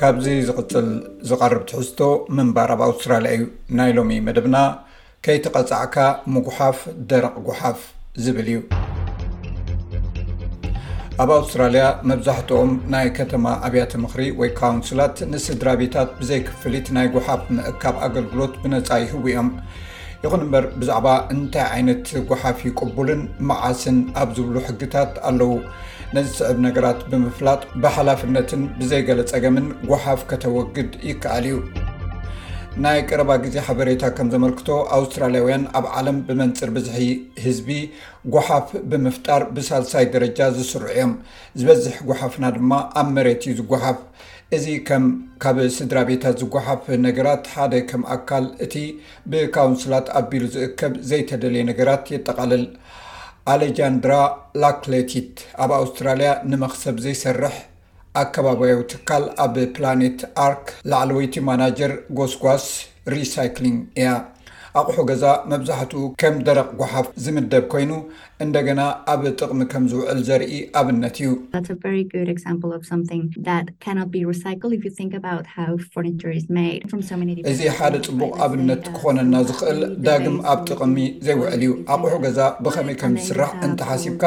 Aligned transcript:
ካብዚ 0.00 0.26
ዝቅፅል 0.48 0.88
ዝቀርብ 1.28 1.62
ትሕዝቶ 1.70 2.00
ምንባር 2.36 2.70
ኣብ 2.74 2.80
ኣውስትራልያ 2.86 3.32
እዩ 3.36 3.44
ናይ 3.78 3.90
ሎሚ 3.96 4.12
መደብና 4.26 4.56
ከይትቐፃዕካ 5.26 5.96
ምጉሓፍ 6.34 6.78
ደረቅ 7.12 7.32
ጉሓፍ 7.48 7.80
ዝብል 8.26 8.48
እዩ 8.52 8.58
ኣብ 11.24 11.32
ኣውስትራልያ 11.38 11.86
መብዛሕትኦም 12.10 12.72
ናይ 12.94 13.08
ከተማ 13.18 13.44
ኣብያት 13.68 13.94
ምክሪ 14.04 14.26
ወይ 14.42 14.52
ካውንስላት 14.60 15.18
ንስድራ 15.32 15.68
ቤታት 15.82 16.12
ብዘይክፍሊት 16.20 16.88
ናይ 16.98 17.08
ጉሓፍ 17.16 17.42
ምእካብ 17.58 17.98
ኣገልግሎት 18.08 18.54
ብነፃ 18.64 18.88
ይህቡ 19.04 19.24
እዮም 19.34 19.50
ይኹን 20.26 20.44
እምበር 20.46 20.64
ብዛዕባ 20.82 21.08
እንታይ 21.34 21.66
ዓይነት 21.74 22.06
ጎሓፍ 22.30 22.60
ይቅቡልን 22.70 23.24
መዓስን 23.50 23.98
ኣብ 24.22 24.30
ዝብሉ 24.38 24.56
ሕግታት 24.70 25.12
ኣለው 25.30 25.52
ነዝስዕብ 26.14 26.58
ነገራት 26.66 27.00
ብምፍላጥ 27.10 27.60
ብሓላፍነትን 27.82 28.60
ብዘይገለ 28.78 29.20
ፀገምን 29.32 29.66
ጎሓፍ 29.90 30.20
ከተወግድ 30.30 30.90
ይከኣል 31.08 31.44
እዩ 31.48 31.56
ናይ 32.84 32.98
ቀረባ 33.08 33.30
ግዜ 33.44 33.56
ሓበሬታ 33.66 34.02
ከም 34.16 34.28
ዘመልክቶ 34.34 34.68
ኣውስትራልያውያን 34.96 35.62
ኣብ 35.78 35.86
ዓለም 35.98 36.16
ብመንፅር 36.28 36.70
ብዙሒ 36.76 37.04
ህዝቢ 37.44 37.70
ጎሓፍ 38.34 38.66
ብምፍጣር 38.90 39.42
ብሳልሳይ 39.56 40.06
ደረጃ 40.14 40.38
ዝስርዑ 40.58 40.88
እዮም 40.94 41.12
ዝበዝሕ 41.60 41.96
ጓሓፍና 42.10 42.44
ድማ 42.58 42.72
ኣብ 43.02 43.08
መሬት 43.16 43.42
እዩ 43.46 43.54
ዝጓሓፍ 43.60 44.00
እዚ 44.56 44.66
ምካብ 45.04 45.56
ስድራ 45.76 45.98
ቤታት 46.10 46.36
ዝጓሓፍ 46.42 46.84
ነገራት 47.06 47.44
ሓደ 47.54 47.72
ከም 47.90 48.02
ኣካል 48.16 48.44
እቲ 48.64 48.74
ብካውንስላት 49.30 50.06
ኣቢሉ 50.20 50.44
ዝእከብ 50.56 50.92
ዘይተደልየ 51.10 51.64
ነገራት 51.70 52.04
የጠቃልል 52.14 52.62
ኣሌጃንድራ 53.52 54.12
ላክሌቲት 54.62 55.34
ኣብ 55.64 55.70
ኣውስትራልያ 55.80 56.30
ንመኽሰብ 56.50 56.96
ዘይሰርሕ 57.04 57.56
ኣከባቢ 58.22 58.60
ትካል 58.92 59.24
ኣብ 59.44 59.54
ፕላኔት 59.76 60.20
አርክ 60.46 60.64
ላዕለወይቲ 60.92 61.34
ማናጀር 61.48 61.92
ጓስጓስ 62.18 62.66
ሪሳይክሊንግ 63.14 63.78
እያ 64.00 64.08
ኣቑሑ 64.78 64.96
ገዛ 65.10 65.24
መብዛሕትኡ 65.52 66.00
ከም 66.20 66.34
ደረቅ 66.46 66.66
ጓሓፍ 66.80 67.06
ዝምደብ 67.24 67.64
ኮይኑ 67.72 67.90
እንደገና 68.44 68.80
ኣብ 69.12 69.20
ጥቕሚ 69.40 69.60
ከም 69.72 69.84
ዝውዕል 69.90 70.18
ዘርኢ 70.28 70.52
ኣብነት 70.78 71.16
እዩ 71.20 71.28
እዚ 77.52 77.60
ሓደ 77.76 77.94
ፅቡቕ 78.06 78.30
ኣብነት 78.46 78.82
uh, 78.84 78.88
ክኾነና 78.96 79.34
ዝኽእል 79.48 79.80
ዳግም 80.06 80.36
ኣብ 80.54 80.58
ጥቕሚ 80.68 80.96
ዘይውዕል 81.28 81.54
እዩ 81.66 81.70
ኣቑሑ 81.94 82.12
ገዛ 82.24 82.38
ብከመይ 82.66 82.96
ከምዝስራሕ 83.02 83.50
uh, 83.56 83.60
እንተሓሲብካ 83.68 84.22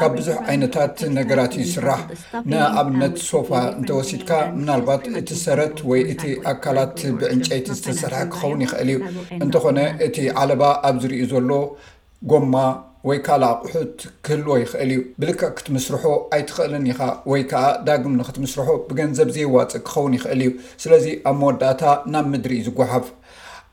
ካብ 0.00 0.10
ብዙሕ 0.18 0.36
ዓይነታት 0.52 0.96
ነገራትዩ 1.18 1.60
ይስራሕ 1.68 2.00
ንኣብነት 2.52 3.14
ሶፋ 3.30 3.50
እንተወሲድካ 3.78 4.30
ምናልባት 4.58 5.02
እቲ 5.22 5.30
ሰረት 5.44 5.76
ወይ 5.92 6.02
እቲ 6.14 6.22
ኣካላት 6.54 6.98
ብዕንጨይቲ 7.20 7.66
ዝተሰርሐ 7.78 8.20
ክኸውን 8.34 8.60
ይኽእል 8.66 8.88
እዩ 8.96 9.00
እንተኾነ 9.44 9.78
እቲ 10.06 10.16
ዓለባ 10.40 10.64
ኣብ 10.88 10.96
ዝርዩ 11.02 11.22
ዘሎ 11.32 11.50
ጎማ 12.30 12.54
ወይ 13.08 13.18
ካል 13.26 13.42
ኣቑሑት 13.50 13.98
ክህልዎ 14.24 14.54
ይኽእል 14.62 14.90
እዩ 14.94 15.00
ብልክ 15.20 15.40
ክትምስርሖ 15.58 16.02
ኣይትኽእልን 16.36 16.84
ኢኻ 16.90 17.00
ወይ 17.30 17.42
ከዓ 17.50 17.62
ዳግም 17.86 18.14
ንክትምስርሖ 18.20 18.68
ብገንዘብ 18.88 19.28
ዘይዋፅእ 19.36 19.82
ክኸውን 19.86 20.14
ይኽእል 20.18 20.40
እዩ 20.44 20.50
ስለዚ 20.82 21.06
ኣብ 21.30 21.36
መወዳእታ 21.40 21.82
ናብ 22.12 22.26
ምድሪ 22.34 22.52
እዩ 22.58 22.66
ዝጓሓፍ 22.68 23.06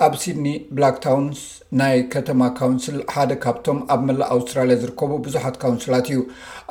ኣብ 0.06 0.14
ሲድኒ 0.24 0.48
ብላክ 0.76 0.98
ታውንስ 1.06 1.40
ናይ 1.80 1.96
ከተማ 2.12 2.42
ካውንስል 2.60 2.98
ሓደ 3.14 3.32
ካብቶም 3.44 3.80
ኣብ 3.94 4.02
መላእ 4.08 4.30
ኣውስትራልያ 4.36 4.76
ዝርከቡ 4.84 5.12
ብዙሓት 5.26 5.56
ካውንስላት 5.64 6.06
እዩ 6.12 6.20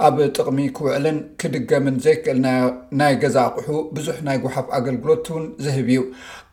ኣብ 0.07 0.17
ጥቕሚ 0.37 0.61
ክውዕልን 0.77 1.19
ክድገምን 1.43 1.97
ዘይክእልና 2.05 2.49
ናይ 3.01 3.15
ገዛ 3.25 3.37
ኣቑሑ 3.49 3.69
ብዙሕ 3.97 4.17
ናይ 4.29 4.39
ጓሓፍ 4.45 4.67
ኣገልግሎት 4.79 5.29
ውን 5.35 5.45
ዝህብ 5.67 5.91
እዩ 5.95 6.01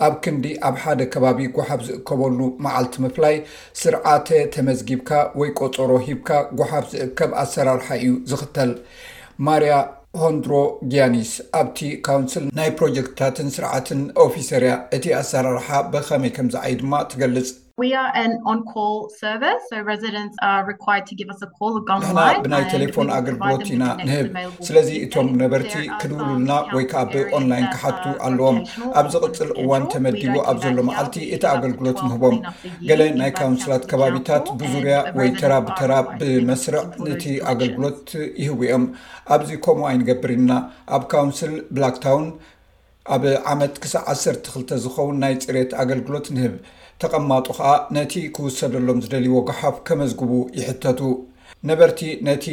ኣብ 0.07 0.15
ክንዲ 0.25 0.47
ኣብ 0.69 0.75
ሓደ 0.83 0.99
ከባቢ 1.13 1.39
ጓሓፍ 1.57 1.81
ዝእከበሉ 1.87 2.39
መዓልቲ 2.65 2.97
ምፍላይ 3.07 3.37
ስርዓተ 3.83 4.27
ተመዝጊብካ 4.55 5.11
ወይ 5.41 5.51
ቆፀሮ 5.61 5.91
ሂብካ 6.09 6.29
ጓሓፍ 6.61 6.87
ዝእከብ 6.95 7.31
ኣሰራርሓ 7.45 7.87
እዩ 8.05 8.11
ዝኽተል 8.31 8.73
ማርያ 9.45 9.75
ሆንድሮ 10.21 10.53
ግያኒስ 10.91 11.31
ኣብቲ 11.61 11.79
ካውንስል 12.07 12.45
ናይ 12.59 12.69
ፕሮጀክትታትን 12.79 13.49
ስርዓትን 13.57 14.01
ኦፊሰርያ 14.27 14.71
እቲ 14.97 15.05
ኣሰራርሓ 15.21 15.67
ብኸመይ 15.93 16.33
ከምዝ 16.37 16.55
ዓይ 16.65 16.73
ድማ 16.81 16.93
ትገልጽ 17.13 17.49
ና 17.77 18.51
ብናይ 22.43 22.63
ቴሌፎን 22.73 23.07
ኣገልግሎት 23.15 23.63
ኢና 23.71 23.83
ንህብ 24.07 24.27
ስለዚ 24.67 24.89
እቶም 25.05 25.27
ነበርቲ 25.41 25.73
ክንብሉልና 26.01 26.51
ወይ 26.75 26.85
ከዓ 26.91 27.01
ብኦንላይን 27.13 27.67
ክሓቱ 27.73 28.03
ኣለዎም 28.27 28.59
ኣብ 29.01 29.07
ዚቅፅል 29.15 29.49
እዋን 29.63 29.83
ተመዲቡ 29.93 30.35
ኣብ 30.51 30.57
ዘሎ 30.65 30.77
መቃልቲ 30.91 31.17
እቲ 31.37 31.43
ኣገልግሎት 31.55 31.99
ምህቦም 32.05 32.37
ገለ 32.89 33.01
ናይ 33.19 33.33
ካውንስላት 33.41 33.83
ከባቢታት 33.91 34.47
ብዙርያ 34.61 34.95
ወይ 35.19 35.31
ተራ 35.41 35.53
ብተራ 35.67 35.91
ብመስርዕ 36.21 36.83
ንቲ 37.11 37.25
ኣገልግሎት 37.53 38.07
ይህቡ 38.43 38.59
እዮም 38.69 38.85
ኣብዚ 39.37 39.51
ከምኡ 39.67 39.85
ኣይንገብር 39.93 40.33
ኢና 40.39 40.51
ኣብ 40.95 41.03
ካውንስል 41.15 41.53
ብላክ 41.75 41.97
ታውን 42.07 42.25
ኣብ 43.13 43.23
ዓመት 43.51 43.73
ክሳብ 43.81 44.03
1ሰርተ2ልተ 44.11 44.69
ዝኸውን 44.83 45.17
ናይ 45.23 45.33
ፅሬት 45.43 45.71
ኣገልግሎት 45.81 46.27
ንህብ 46.35 46.53
ተቐማጡ 47.01 47.45
ከዓ 47.57 47.71
ነቲ 47.95 48.13
ክውሰደሎም 48.35 49.01
ዝደልይዎ 49.03 49.37
ጓሓፍ 49.49 49.75
ከመዝግቡ 49.87 50.31
ይሕተቱ 50.57 50.99
ነበርቲ 51.69 51.99
ነቲ 52.27 52.45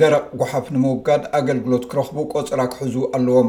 ደረ 0.00 0.14
ጓሓፍ 0.40 0.66
ንምውጋድ 0.74 1.22
ኣገልግሎት 1.38 1.84
ክረኽቡ 1.90 2.18
ቆፅራ 2.34 2.60
ክሕዙ 2.72 2.94
ኣለዎም 3.18 3.48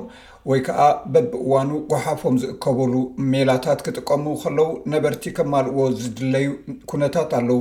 ወይ 0.52 0.60
ከዓ 0.68 0.82
በብእዋኑ 1.14 1.72
ጓሓፎም 1.92 2.38
ዝእከበሉ 2.44 2.94
ሜላታት 3.34 3.80
ክጥቀሙ 3.88 4.26
ከለው 4.44 4.70
ነበርቲ 4.94 5.26
ከማልእዎ 5.40 5.82
ዝድለዩ 6.02 6.48
ኩነታት 6.92 7.32
ኣለው 7.40 7.60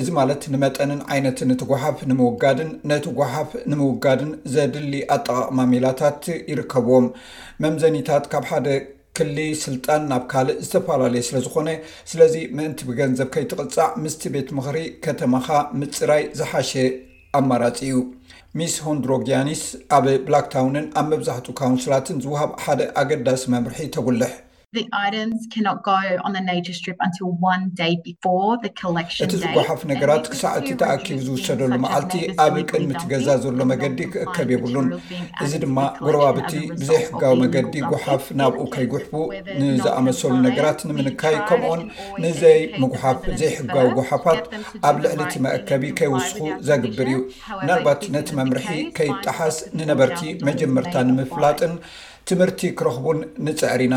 እዚ 0.00 0.08
ማለት 0.18 0.42
ንመጠንን 0.52 0.98
ዓይነትን 1.12 1.50
እቲ 1.54 1.62
ጓሓፍ 1.70 1.98
ንምውጋድን 2.10 2.68
ነቲ 2.90 3.06
ጓሓፍ 3.18 3.50
ንምውጋድን 3.70 4.30
ዘድሊ 4.54 4.92
ኣጠቃቅማሜላታት 5.16 6.22
ይርከብዎም 6.50 7.06
መምዘኒታት 7.64 8.26
ካብ 8.32 8.44
ሓደ 8.50 8.66
ክሊ 9.18 9.38
ስልጣን 9.64 10.02
ናብ 10.10 10.24
ካልእ 10.32 10.58
ዝተፈላለየ 10.64 11.22
ስለዝኾነ 11.28 11.68
ስለዚ 12.10 12.34
ምእንቲ 12.56 12.80
ብገንዘብ 12.88 13.28
ከይትቕፃዕ 13.36 13.88
ምስቲ 14.04 14.22
ቤት 14.34 14.50
ምክሪ 14.58 14.78
ከተማካ 15.06 15.48
ምፅራይ 15.80 16.22
ዝሓሸ 16.40 16.72
ኣመራፂ 17.38 17.78
እዩ 17.86 17.94
ሚስ 18.58 18.74
ሆንድሮግያኒስ 18.86 19.62
ኣብ 19.96 20.04
ብላክ 20.28 20.46
ታውንን 20.54 20.86
ኣብ 21.00 21.06
መብዛሕትኡ 21.14 21.54
ካውንስላትን 21.62 22.20
ዝውሃብ 22.26 22.52
ሓደ 22.66 22.80
ኣገዳሲ 23.02 23.42
መምርሒ 23.54 23.80
ተጉልሕ 23.96 24.32
እቲ 24.76 25.66
ዝሓፍ 29.56 29.80
ነገራት 29.92 30.24
ክሳዕ 30.32 30.52
እቲ 30.60 30.68
ተኣኪቡ 30.80 31.16
ዝውሰደሉ 31.26 31.70
መቃልቲ 31.84 32.12
ኣብ 32.44 32.56
ቅድሚ 32.70 32.90
ቲገዛ 33.02 33.26
ዘሎ 33.44 33.58
መገዲ 33.70 33.98
ክእከብ 34.12 34.48
የብሉን 34.54 34.88
እዚ 35.44 35.52
ድማ 35.64 35.78
ጉረባብቲ 36.04 36.52
ብዘይ 36.80 37.00
ሕጋዊ 37.06 37.32
መገዲ 37.44 37.74
ጎሓፍ 37.92 38.26
ናብኡ 38.40 38.64
ከይጉሕቡ 38.74 39.14
ንዝኣመሰሉ 39.64 40.34
ነገራት 40.48 40.80
ንምንካይ 40.90 41.38
ከምኡን 41.50 41.82
ንዘይ 42.26 42.58
ምጉሓፍ 42.84 43.18
ዘይሕጋዊ 43.42 43.88
ጎሓፋት 43.98 44.44
ኣብ 44.90 44.94
ልዕሊቲ 45.04 45.34
መእከቢ 45.48 45.82
ከይወስኩ 46.00 46.40
ዘግብር 46.68 47.10
እዩ 47.14 47.18
ናልባት 47.70 48.02
ነቲ 48.16 48.28
መምርሒ 48.42 48.68
ከይጣሓስ 48.98 49.56
ንነበርቲ 49.80 50.20
መጀመርታ 50.50 50.94
ንምፍላጥን 51.10 51.74
ትምህርቲ 52.30 52.60
ክረኽቡን 52.78 53.18
ንፅዕሪኢና 53.48 53.96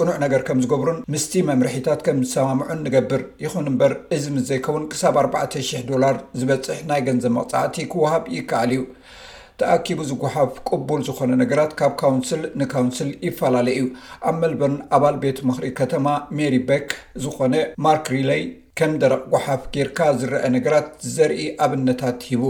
ቅኑዕ 0.00 0.16
ነገር 0.22 0.40
ከም 0.46 0.58
ዝገብሩን 0.62 0.98
ምስቲ 1.12 1.32
መምርሒታት 1.50 2.00
ከም 2.06 2.18
ዝሰማምዑን 2.28 2.80
ንገብር 2.86 3.22
ይኹን 3.44 3.68
እምበር 3.70 3.92
እዚ 4.16 4.24
ምስ 4.34 4.44
ዘይከውን 4.50 4.84
ክሳብ 4.92 5.14
4,000 5.22 5.84
ዶላር 5.90 6.16
ዝበፅሕ 6.40 6.80
ናይ 6.90 7.00
ገንዘብ 7.06 7.32
መቕፃዕቲ 7.36 7.76
ክወሃብ 7.92 8.24
ይከኣል 8.36 8.72
እዩ 8.76 8.82
ተኣኪቡ 9.60 9.98
ዝጓሓፍ 10.10 10.50
ቅቡል 10.70 11.00
ዝኾነ 11.08 11.32
ነገራት 11.42 11.72
ካብ 11.78 11.92
ካውንስል 12.02 12.42
ንካውንስል 12.62 13.10
ይፈላለ 13.28 13.68
እዩ 13.76 13.86
ኣብ 14.30 14.36
መልበን 14.42 14.74
ኣባል 14.98 15.16
ቤት 15.24 15.38
ምኽሪ 15.50 15.68
ከተማ 15.80 16.06
ሜሪ 16.38 16.56
በክ 16.70 16.88
ዝኾነ 17.26 17.54
ማርክ 17.86 18.08
ሪለይ 18.16 18.44
ከም 18.80 18.92
ደረ 19.02 19.14
ጓሓፍ 19.32 19.62
ጌርካ 19.74 19.98
ዝረአ 20.20 20.46
ነገራት 20.56 20.88
ዘርኢ 21.16 21.40
ኣብነታት 21.66 22.18
ሂቡ 22.30 22.42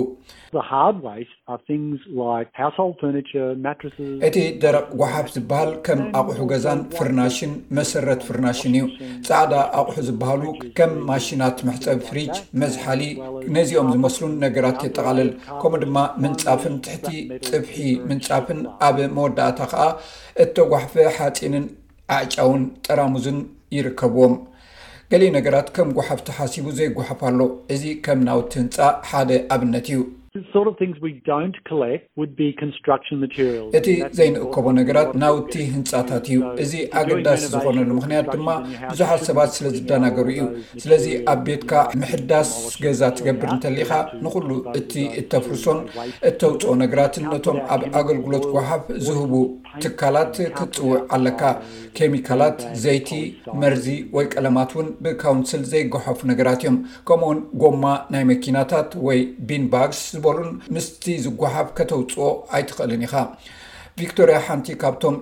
እቲ 4.26 4.37
ደረቅ 4.62 4.85
ጓሓፍ 5.00 5.26
ዝበሃል 5.35 5.70
ከም 5.87 6.00
ኣቑሑ 6.20 6.38
ገዛን 6.53 6.81
ፍርናሽን 6.97 7.53
መሰረት 7.79 8.20
ፍርናሽን 8.29 8.73
እዩ 8.79 8.87
ፃዕዳ 9.29 9.55
ኣቑሑ 9.81 9.97
ዝበሃሉ 10.08 10.43
ከም 10.79 10.93
ማሽናት 11.11 11.58
መሕፀብ 11.69 12.00
ፍሪጅ 12.08 12.32
መዝሓሊ 12.62 13.03
ነዚኦም 13.58 13.91
ዝመስሉን 13.97 14.35
ነገራት 14.47 14.81
የጠቓልል 14.88 15.31
ከምኡ 15.62 15.81
ድማ 15.85 15.97
ምንፃፍን 16.25 16.76
ትሕቲ 16.87 17.08
ፅብሒ 17.50 17.76
ምንፃፍን 18.11 18.61
ኣብ 18.88 18.99
መወዳእታ 19.19 19.61
ከዓ 19.73 19.85
እተጓሕፈ 20.44 20.94
ሓፂንን 21.19 21.64
ዓዕጫውን 22.19 22.62
ጠራሙዝን 22.88 23.38
ይርከብዎም 23.76 24.37
ገሊ 25.12 25.25
ነገራት 25.37 25.69
ከም 25.75 25.88
ጓሓፍቲሓሲቡ 25.97 26.64
ዘይጓሓፍ 26.79 27.20
ኣሎ 27.31 27.41
እዚ 27.75 27.82
ከም 28.06 28.20
ናውትህንፃ 28.29 28.76
ሓደ 29.11 29.31
ኣብነት 29.55 29.87
እዩ 29.91 30.00
እቲ 33.76 33.90
ዘይንእከቦ 34.18 34.66
ነገራት 34.78 35.10
ናውቲ 35.22 35.54
ህንፃታት 35.74 36.26
እዩ 36.30 36.38
እዚ 36.62 36.72
ኣገዳሲ 37.00 37.42
ዝኾነሉ 37.52 37.88
ምክንያት 37.98 38.26
ድማ 38.34 38.48
ብዙሓት 38.92 39.22
ሰባት 39.28 39.50
ስለ 39.56 39.66
ዝደናገሩ 39.76 40.26
እዩ 40.34 40.44
ስለዚ 40.82 41.06
ኣብ 41.32 41.40
ቤትካ 41.48 41.72
ምሕዳስ 42.00 42.50
ገዛ 42.84 43.02
ትገብር 43.18 43.48
እንተሊካ 43.56 43.92
ንኩሉ 44.24 44.50
እቲ 44.80 44.92
እተፍርሶን 45.20 45.80
እተውፅኦ 46.30 46.74
ነገራትን 46.84 47.26
ነቶም 47.34 47.58
ኣብ 47.76 47.84
ኣገልግሎት 48.00 48.46
ወሃፍ 48.56 48.84
ዝህቡ 49.06 49.32
ትካላት 49.84 50.34
ክትፅውዕ 50.58 50.98
ኣለካ 51.14 51.40
ኬሚካላት 51.98 52.58
ዘይቲ 52.82 53.10
መርዚ 53.62 53.86
ወይ 54.16 54.26
ቀለማት 54.34 54.70
ውን 54.76 54.86
ብካውንስል 55.04 55.62
ዘይጓሓፉ 55.72 56.18
ነገራት 56.30 56.60
እዮም 56.64 56.78
ከምኡውን 57.08 57.40
ጎማ 57.62 57.82
ናይ 58.14 58.24
መኪናታት 58.32 58.90
ወይ 59.08 59.18
ቢን 59.48 59.64
ባግስ 59.74 60.00
ምስቲ 60.75 61.05
ዝጓሓፍ 61.25 61.69
ከተውፅዎ 61.78 62.26
ኣይትኽእልን 62.56 63.02
ኢኻ 63.06 63.14
ቪክቶርያ 64.00 64.37
ሓንቲ 64.46 64.67
ካብቶም 64.82 65.17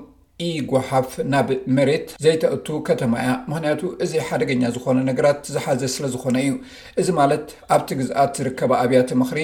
ኢ 0.46 0.48
ጓሓፍ 0.70 1.10
ናብ 1.32 1.48
መሬት 1.76 2.06
ዘይተእቱ 2.24 2.66
ከተማ 2.88 3.12
እያ 3.22 3.32
ምክንያቱ 3.50 3.82
እዚ 4.04 4.12
ሓደገኛ 4.28 4.62
ዝኾነ 4.76 4.98
ነገራት 5.10 5.40
ዝሓዘ 5.54 5.82
ስለዝኮነ 5.96 6.36
እዩ 6.46 6.54
እዚ 7.00 7.08
ማለት 7.20 7.44
ኣብቲ 7.76 7.90
ግዝኣት 8.00 8.34
ዝርከባ 8.40 8.72
ኣብያተ 8.84 9.10
ምኽሪ 9.20 9.40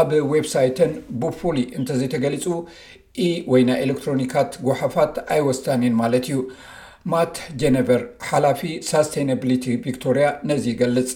ኣብ 0.00 0.08
ዌብ 0.32 0.46
ሳይትን 0.54 0.92
ብፉሉይ 1.22 1.66
እንተዘይተገሊፁ 1.80 2.46
ኢ 3.26 3.28
ወይ 3.52 3.62
ናይ 3.68 3.78
ኤሌክትሮኒካት 3.86 4.52
ጓሓፋት 4.66 5.14
ኣይወሳኒን 5.36 5.96
ማለት 6.02 6.26
እዩ 6.30 6.38
ማት 7.10 7.34
ጀነቨር 7.60 8.02
ሓላፊ 8.28 8.60
ሳስቴናብሊቲ 8.88 9.64
ቪክቶሪያ 9.84 10.26
ነዚ 10.48 10.64
ይገልፅ 10.72 11.08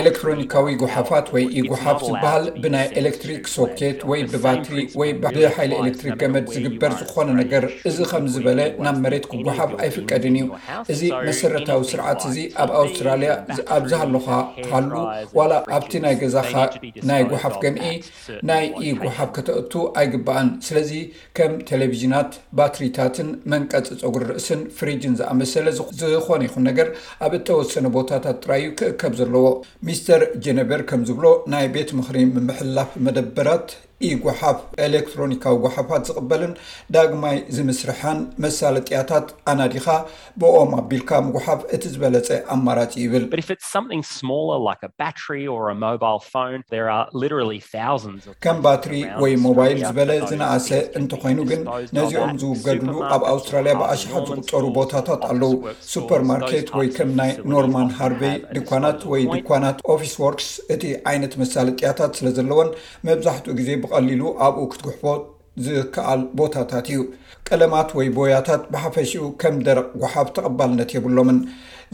ኤሌክትሮኒካዊ 0.00 0.68
ጉሓፋት 0.82 1.26
ወይ 1.36 1.44
ኢጉሓፍ 1.60 1.98
ዝበሃል 2.08 2.44
ብናይ 2.64 2.86
ኤሌክትሪክ 3.00 3.42
ሶኬት 3.54 3.98
ወይ 4.10 4.22
ብባትሪ 4.34 4.78
ወይ 5.00 5.10
ብሓይሊ 5.24 5.72
ኤሌክትሪክ 5.82 6.14
ገመድ 6.22 6.46
ዝግበር 6.56 6.92
ዝኾነ 7.00 7.28
ነገር 7.40 7.66
እዚ 7.90 7.98
ከምዝበለ 8.12 8.60
ናብ 8.86 8.98
መሬትክጉሓፍ 9.06 9.72
ኣይፍቀድን 9.82 10.38
እዩ 10.42 10.46
እዚ 10.94 11.02
መሰረታዊ 11.30 11.82
ስርዓት 11.94 12.22
እዚ 12.30 12.38
ኣብ 12.66 12.70
ኣውስትራልያ 12.82 13.30
ኣብዝሃለካ 13.78 14.30
ካሉ 14.68 14.92
ዋላ 15.40 15.52
ኣብቲ 15.80 15.92
ናይ 16.06 16.16
ገዛካ 16.22 16.54
ናይ 17.12 17.22
ጎሓፍ 17.32 17.56
ገምዒ 17.66 17.88
ናይ 18.52 18.64
ኢጉሓፍ 18.92 19.28
ከተእቱ 19.38 19.72
ኣይግባአን 20.00 20.48
ስለዚ 20.70 20.90
ከም 21.38 21.52
ቴሌ 21.68 21.82
ናት 22.12 22.32
ባትሪታትን 22.58 23.28
መንቀፂ 23.52 23.86
ፀጉሪ 24.02 24.24
ርእስን 24.30 24.60
ፍሪጅን 24.78 25.14
ዝኣመሰለ 25.20 25.66
ዝኾነ 26.14 26.40
ይኹን 26.48 26.64
ነገር 26.70 26.88
ኣብ 27.26 27.32
እተወሰነ 27.38 27.86
ቦታታት 27.96 28.38
ጥራዩ 28.44 28.64
ክእከብ 28.80 29.14
ዘለዎ 29.20 29.46
ሚስተር 29.88 30.22
ጀነቨር 30.46 30.82
ከም 30.92 31.02
ዝብሎ 31.10 31.26
ናይ 31.54 31.66
ቤት 31.76 31.90
ምክሪ 32.00 32.18
ምሕላፍ 32.48 32.90
መደበራት 33.06 33.68
ኢጉሓፍ 34.12 34.58
ኤሌክትሮኒካዊ 34.86 35.54
ጓሓፋት 35.64 36.02
ዝቕበልን 36.08 36.52
ዳግማይ 36.96 37.36
ዝምስርሓን 37.56 38.18
መሳልጥያታት 38.44 39.26
ኣናዲኻ 39.52 39.86
ብኦም 40.40 40.72
ኣቢልካ 40.80 41.10
ምጉሓፍ 41.26 41.60
እቲ 41.76 41.82
ዝበለፀ 41.94 42.28
ኣማራፂ 42.56 42.92
ይብል 43.04 43.24
ከም 48.46 48.58
ባትሪ 48.66 48.92
ወይ 49.22 49.32
ሞባይል 49.46 49.80
ዝበለ 49.88 50.10
ዝነእሰ 50.32 50.68
እንተኮይኑ 51.00 51.40
ግን 51.52 51.62
ነዚኦም 52.00 52.34
ዝውገድሉ 52.44 52.92
ኣብ 53.14 53.22
ኣውስትራልያ 53.32 53.72
ብኣሽሓት 53.80 54.24
ዝቁፀሩ 54.32 54.64
ቦታታት 54.78 55.22
ኣለው 55.30 55.52
ሱፐርማርኬት 55.92 56.68
ወይ 56.80 56.88
ከም 56.98 57.10
ናይ 57.22 57.32
ኖርማን 57.54 57.90
ሃርቨ 58.00 58.22
ዲኳናት 58.56 59.00
ወይ 59.14 59.24
ድኳናት 59.34 59.78
ኦፊስ 59.94 60.14
ዎርክስ 60.26 60.50
እቲ 60.76 60.84
ዓይነት 61.12 61.32
መሳለጥያታት 61.44 62.12
ስለዘለዎን 62.20 62.70
መብዛሕትኡ 63.10 63.52
ግዜ 63.62 63.70
ቀሊሉ 63.94 64.22
ኣብኡ 64.46 64.64
ክትጉሕፎት 64.72 65.22
ዝከኣል 65.66 66.20
ቦታታት 66.38 66.86
እዩ 66.92 66.98
ቀለማት 67.48 67.88
ወይ 67.98 68.08
ቦያታት 68.16 68.62
ብሓፈሽኡ 68.72 69.24
ከም 69.40 69.56
ደረቅ 69.66 69.86
ጓሓፍ 70.02 70.28
ተቐባልነት 70.36 70.90
የብሎምን 70.94 71.38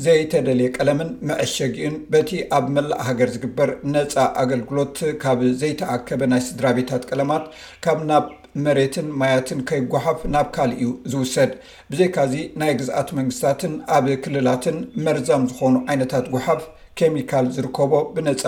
ዘይተደልየ 0.05 0.69
ቀለምን 0.77 1.09
መዐሸጊኡን 1.29 1.97
በቲ 2.13 2.31
ኣብ 2.59 2.67
መላእ 2.77 3.03
ሃገር 3.09 3.31
ዝግበር 3.35 3.71
ነፃ 3.95 4.15
ኣገልግሎት 4.43 4.97
ካብ 5.25 5.41
ዘይተኣከበ 5.63 6.21
ናይ 6.33 6.43
ስድራቤታት 6.49 7.03
ቀለማት 7.11 7.45
ካብ 7.87 7.99
ናብ 8.11 8.27
መሬትን 8.65 9.07
ማያትን 9.21 9.61
ከይጓሓፍ 9.69 10.19
ናብ 10.35 10.49
ካል 10.57 10.71
እዩ 10.79 10.89
ዝውሰድ 11.13 11.53
ብዘይ 11.91 12.09
ካዚ 12.17 12.35
ናይ 12.63 12.73
ግዝኣት 12.81 13.11
መንግስትታትን 13.19 13.75
ኣብ 13.99 14.07
ክልላትን 14.25 14.79
መርዛም 15.05 15.45
ዝኾኑ 15.53 15.77
ዓይነታት 15.93 16.27
ጉሓፍ 16.35 16.63
ኬሚካል 17.01 17.47
ዝርከቦ 17.57 17.93
ብነፃ 18.17 18.43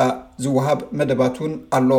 ዝወሃብ 0.44 0.80
መደባት 0.98 1.36
እውን 1.40 1.54
ኣሎ 1.78 1.90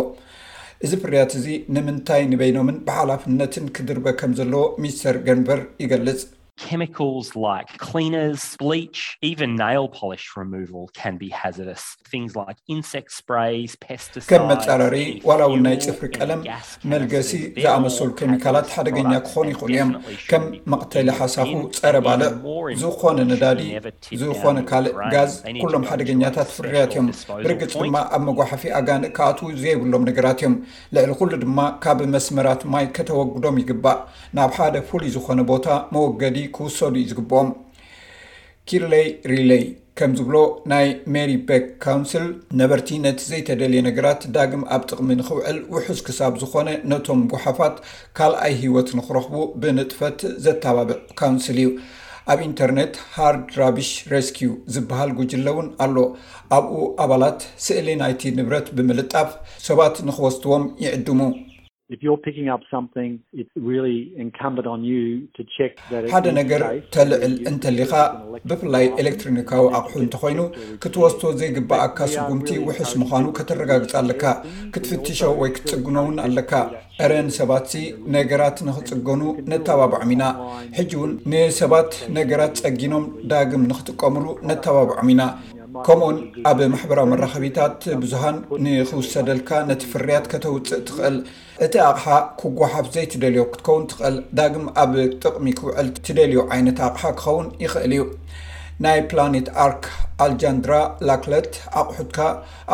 እዚ 0.85 0.93
ፍርያት 1.03 1.31
እዙ 1.39 1.45
ንምንታይ 1.75 2.23
ንበይኖምን 2.31 2.77
ብሓላፍነትን 2.87 3.67
ክድርበ 3.75 4.07
ከም 4.19 4.33
ዘለዎ 4.39 4.63
ሚስተር 4.83 5.17
ገንቨር 5.27 5.61
ይገልጽ 5.85 6.21
ከም 6.63 6.81
መፃረሪ 14.51 14.99
ዋላ 15.29 15.39
እውን 15.47 15.61
ናይ 15.65 15.75
ፅፍሪ 15.85 16.07
ቀለም 16.19 16.39
መልገሲ 16.93 17.29
ዝኣመሰሉ 17.63 18.09
ኬሚካላት 18.21 18.67
ሓደገኛ 18.75 19.11
ክኾኑ 19.25 19.47
ይኽእሉ 19.53 19.69
እዮም 19.79 19.91
ከም 20.29 20.43
መቅተይሊ 20.73 21.09
ሓሳፉ 21.19 21.51
ፀረ 21.79 21.95
ባለ 22.07 22.21
ዝኮነ 22.83 23.19
ነዳዲ 23.31 23.61
ዝኮነ 24.21 24.57
ካልእ 24.69 24.93
ጋዝ 25.15 25.33
ኩሎም 25.63 25.83
ሓደገኛታት 25.91 26.49
ፍርያት 26.57 26.91
እዮም 26.97 27.07
ብርግፅ 27.47 27.75
ድማ 27.85 27.95
ኣብ 28.17 28.23
መጓሓፊ 28.29 28.63
ኣጋንእ 28.79 29.11
ካኣት 29.19 29.39
ዘይብሎም 29.63 30.05
ነገራት 30.11 30.39
እዮም 30.43 30.55
ልዕሊ 30.97 31.11
ኩሉ 31.21 31.31
ድማ 31.43 31.59
ካብ 31.85 31.99
መስመራት 32.15 32.61
ማይ 32.75 32.87
ከተወግዶም 32.97 33.59
ይግባእ 33.63 33.99
ናብ 34.39 34.51
ሓደ 34.59 34.75
ፍሉይ 34.91 35.11
ዝኮነ 35.17 35.39
ቦታ 35.53 35.65
መወገዲ 35.95 36.39
ክውሰዱ 36.57 36.93
ዩ 37.01 37.05
ዝግብኦም 37.11 37.49
ኪርለይ 38.69 39.07
ሪለይ 39.31 39.63
ከም 39.99 40.11
ዝብሎ 40.19 40.37
ናይ 40.71 40.87
ሜሪ 41.13 41.31
በክ 41.47 41.65
ካውንስል 41.83 42.25
ነበርቲ 42.61 42.87
ነቲ 43.03 43.19
ዘይተደልየ 43.31 43.81
ነገራት 43.89 44.21
ዳግም 44.35 44.63
ኣብ 44.75 44.81
ጥቕሚ 44.89 45.09
ንኽውዕል 45.19 45.59
ውሑዝ 45.75 45.99
ክሳብ 46.07 46.33
ዝኮነ 46.41 46.69
ነቶም 46.91 47.21
ጎሓፋት 47.33 47.77
ካልኣይ 48.19 48.55
ሂወት 48.63 48.89
ንክረኽቡ 48.99 49.37
ብንጥፈት 49.63 50.19
ዘተባብዕ 50.47 50.97
ካውንስል 51.21 51.59
እዩ 51.63 51.69
ኣብ 52.33 52.39
ኢንተርነት 52.49 52.93
ሃርድ 53.15 53.45
ራቢሽ 53.61 53.89
ረስኪ 54.13 54.39
ዝበሃል 54.75 55.11
ጉጅለ 55.19 55.47
እውን 55.55 55.67
ኣሎ 55.85 55.95
ኣብኡ 56.59 56.75
ኣባላት 57.05 57.39
ስእሊ 57.67 57.87
ናይቲ 58.03 58.21
ንብረት 58.39 58.69
ብምልጣፍ 58.77 59.31
ሰባት 59.69 59.97
ንክወስትዎም 60.09 60.65
ይዕድሙ 60.85 61.19
ሓደ 66.13 66.27
ነገር 66.37 66.61
ተልዕል 66.93 67.33
እንተሊካ 67.49 67.91
ብፍላይ 68.49 68.85
ኤሌክትሮኒካዊ 69.01 69.65
ኣቑሑ 69.77 69.99
እንተኮይኑ 70.03 70.39
ክትወስቶ 70.83 71.21
ዘይግባእኣካ 71.39 71.99
ስጉምቲ 72.13 72.49
ውሕስ 72.69 72.93
ምዃኑ 73.01 73.25
ከተረጋግፂ 73.39 73.93
ኣለካ 74.01 74.23
ክትፍትሾ 74.75 75.19
ወይ 75.41 75.51
ክትፅግኖውን 75.57 76.17
ኣለካ 76.25 76.51
ዕረን 77.05 77.29
ሰባትዚ 77.37 77.83
ነገራት 78.17 78.57
ንኽፅገኑ 78.69 79.21
ነተባብዖም 79.53 80.13
ኢና 80.15 80.23
ሕጂ 80.79 80.91
እውን 80.99 81.13
ንሰባት 81.33 81.91
ነገራት 82.17 82.57
ፀጊኖም 82.65 83.05
ዳግም 83.33 83.65
ንክጥቀምሉ 83.71 84.25
ነተባብዖም 84.51 85.11
ኢና 85.15 85.21
ከምኡውን 85.87 86.17
ኣብ 86.49 86.59
ማሕበራዊ 86.73 87.07
መራኸቢታት 87.11 87.79
ብዙሃን 88.01 88.37
ንክውሰደልካ 88.65 89.49
ነቲ 89.69 89.81
ፍርያት 89.91 90.25
ከተውፅእ 90.31 90.81
ትኽእል 90.87 91.17
እቲ 91.65 91.73
ኣቕሓ 91.89 92.05
ክጓሓፍ 92.41 92.85
ዘይ 92.95 93.05
ትደልዮ 93.13 93.43
ክትከውን 93.53 93.83
ትኽእል 93.91 94.15
ዳግም 94.39 94.65
ኣብ 94.83 94.93
ጥቕሚ 95.25 95.45
ክውዕል 95.59 95.89
ትደልዮ 96.07 96.39
ዓይነት 96.55 96.79
ኣቕሓ 96.87 97.03
ክኸውን 97.19 97.47
ይኽእል 97.65 97.93
እዩ 97.97 98.05
ናይ 98.85 98.97
ፕላኔት 99.11 99.49
ኣርክ 99.65 99.83
ኣልጃንድራ 100.25 100.73
ላክለት 101.09 101.51
ኣቑሑትካ 101.81 102.19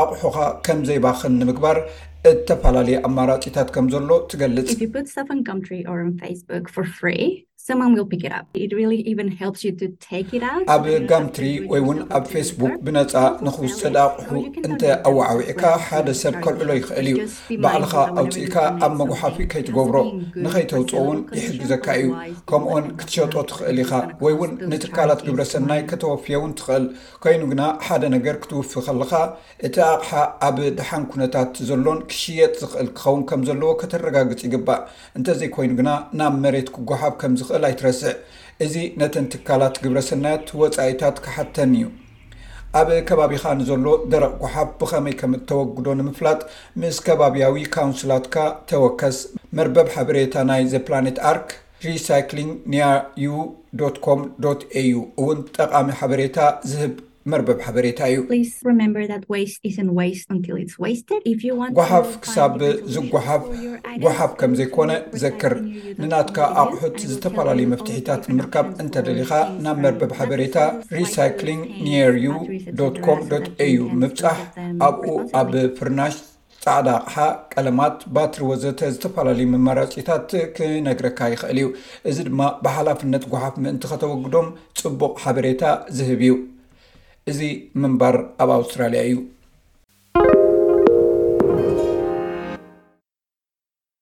ኣቑሑካ 0.03 0.37
ከምዘይባክን 0.67 1.37
ንምግባር 1.41 1.79
እተፈላለዩ 2.31 2.97
ኣማራፂታት 3.07 3.69
ከምዘሎ 3.75 4.09
ትገልፅ 4.31 4.67
ኣብ 10.73 10.85
ጋምትሪ 11.09 11.47
ወይ 11.71 11.81
እውን 11.83 11.99
ኣብ 12.17 12.23
ፌስቡክ 12.33 12.73
ብነፃ 12.85 13.13
ንክውስተድ 13.45 13.95
ኣቑሑ 14.03 14.29
እንተ 14.67 14.81
ኣወዓዊዒካ 15.09 15.63
ሓደ 15.87 16.07
ሰብ 16.21 16.35
ከውዕሎ 16.43 16.69
ይኽእል 16.77 17.07
እዩ 17.11 17.19
ባዕልካ 17.65 17.93
ኣውፅኢካ 18.21 18.55
ኣብ 18.85 18.93
መጓሓፊ 19.01 19.37
ከይትገብሮ 19.53 19.95
ንከይተውፅኦ 20.45 21.03
እውን 21.05 21.19
ይሕግዘካ 21.37 21.85
እዩ 22.01 22.07
ከምኡኦን 22.51 22.87
ክትሸጦ 23.01 23.35
ትኽእል 23.51 23.77
ኢኻ 23.83 23.91
ወይ 24.25 24.33
እውን 24.37 24.51
ንትካላት 24.71 25.21
ግብረ 25.27 25.41
ሰናይ 25.53 25.83
ከተወፍዮውን 25.91 26.55
ትኽእል 26.61 26.85
ኮይኑ 27.25 27.41
ግና 27.53 27.61
ሓደ 27.87 28.03
ነገር 28.15 28.35
ክትውፍ 28.45 28.73
ከለካ 28.87 29.13
እቲ 29.69 29.75
ኣቕሓ 29.91 30.11
ኣብ 30.49 30.57
ድሓን 30.79 31.05
ኩነታት 31.13 31.55
ዘሎን 31.69 32.01
ክሽየጥ 32.13 32.51
ዝኽእል 32.63 32.89
ክኸውን 32.97 33.23
ከም 33.31 33.41
ዘለዎ 33.51 33.71
ከተረጋግፅ 33.83 34.41
ይግባእ 34.49 34.81
እንተዘይኮይኑ 35.19 35.71
ግና 35.81 35.89
ናብ 36.21 36.33
መሬት 36.47 36.67
ክጓሓፍ 36.77 37.15
ከም 37.23 37.31
ል 37.50 37.50
ይ 37.59 37.73
ትረስዕ 37.79 38.13
እዚ 38.65 38.75
ነተን 38.99 39.25
ትካላት 39.31 39.75
ግብረ 39.83 39.99
ሰናያት 40.09 40.47
ወፃኢታት 40.59 41.17
ክሓተን 41.25 41.71
እዩ 41.77 41.85
ኣብ 42.79 42.89
ከባቢኻ 43.07 43.43
ንዘሎ 43.59 43.87
ደረጓሓ 44.13 44.53
ብኸመይ 44.81 45.15
ከም 45.19 45.31
እተወግዶ 45.37 45.87
ንምፍላጥ 45.99 46.41
ምስ 46.81 46.97
ከባቢያዊ 47.05 47.55
ካውንስላትካ 47.75 48.35
ተወከስ 48.71 49.17
መርበብ 49.59 49.89
ሓበሬታ 49.95 50.35
ናይ 50.49 50.63
ዘፕላኔት 50.73 51.19
ኣርክ 51.31 51.49
ሪሳይክሊንግ 51.87 52.53
ንዩ 52.73 53.27
ዶኮም 53.81 54.21
au 54.83 54.99
እውን 55.23 55.39
ጠቃሚ 55.57 55.87
ሓበሬታ 55.99 56.37
ዝብ 56.71 56.93
መርበብ 57.31 57.57
ሓበሬታ 57.65 58.01
እዩ 58.11 58.19
ጓሓፍ 61.79 62.09
ክሳብ 62.23 62.53
ዝጓሓፍ 62.93 63.43
ጓሓፍ 64.03 64.31
ከምዘይኮነ 64.39 64.91
ዘክር 65.23 65.53
ንናትካ 66.01 66.39
ኣቑሑት 66.61 66.97
ዝተፈላለዩ 67.11 67.67
መፍትሒታት 67.73 68.23
ንምርካብ 68.31 68.67
እንተደሊካ 68.83 69.31
ናብ 69.65 69.77
መርበብ 69.85 70.13
ሓበሬታ 70.19 70.57
ሪሳይክሊንግ 70.99 71.63
ኒርዩ 71.85 72.25
ዩ 73.75 73.79
ምብፃሕ 74.03 74.37
ኣብኡ 74.89 75.07
ኣብ 75.41 75.51
ፍርናሽ 75.79 76.15
ፃዕዳኣቕሓ 76.65 77.15
ቀለማት 77.53 77.95
ባትሪ 78.15 78.41
ወዘተ 78.49 78.79
ዝተፈላለዩ 78.95 79.45
መመራፂታት 79.53 80.29
ክነግረካ 80.57 81.19
ይኽእል 81.33 81.59
እዩ 81.61 81.69
እዚ 82.11 82.17
ድማ 82.29 82.41
ብሓላፍነት 82.65 83.23
ጎሓፍ 83.33 83.55
ምእንቲ 83.63 83.85
ከተወግዶም 83.91 84.49
ፅቡቅ 84.81 85.13
ሓበሬታ 85.23 85.63
ዝህብ 85.99 86.21
እዩ 86.27 86.33
እዚ 87.29 87.39
ምንበር 87.81 88.15
ኣብ 88.41 88.49
ኣውስትራሊያ 88.57 89.01
እዩ 89.07 89.15